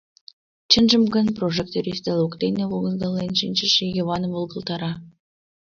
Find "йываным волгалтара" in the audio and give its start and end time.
3.97-4.91